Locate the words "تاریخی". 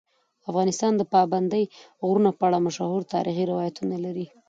3.13-3.43